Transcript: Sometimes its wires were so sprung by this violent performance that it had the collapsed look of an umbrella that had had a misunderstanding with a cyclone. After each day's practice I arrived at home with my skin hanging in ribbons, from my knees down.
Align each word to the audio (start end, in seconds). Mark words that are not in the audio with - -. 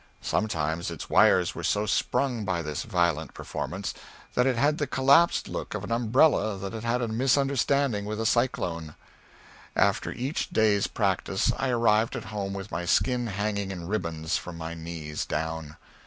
Sometimes 0.23 0.89
its 0.89 1.11
wires 1.11 1.53
were 1.53 1.63
so 1.63 1.85
sprung 1.85 2.43
by 2.43 2.63
this 2.63 2.81
violent 2.81 3.35
performance 3.35 3.93
that 4.33 4.47
it 4.47 4.55
had 4.55 4.79
the 4.79 4.87
collapsed 4.87 5.47
look 5.47 5.75
of 5.75 5.83
an 5.83 5.91
umbrella 5.91 6.57
that 6.57 6.73
had 6.73 6.83
had 6.83 7.01
a 7.03 7.07
misunderstanding 7.07 8.05
with 8.05 8.19
a 8.19 8.25
cyclone. 8.25 8.95
After 9.75 10.11
each 10.11 10.49
day's 10.49 10.87
practice 10.87 11.51
I 11.55 11.69
arrived 11.69 12.15
at 12.15 12.25
home 12.33 12.53
with 12.53 12.71
my 12.71 12.85
skin 12.85 13.27
hanging 13.27 13.69
in 13.69 13.85
ribbons, 13.85 14.37
from 14.37 14.57
my 14.57 14.73
knees 14.73 15.23
down. 15.23 15.77